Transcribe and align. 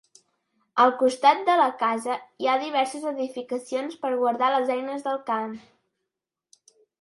Al 0.83 0.93
costat 1.01 1.43
de 1.49 1.57
la 1.59 1.67
casa 1.81 2.15
hi 2.45 2.49
ha 2.53 2.55
diverses 2.63 3.05
edificacions 3.11 3.99
per 4.07 4.11
guardar 4.23 4.51
les 4.55 4.73
eines 4.79 5.07
del 5.11 5.21
camp. 5.29 5.55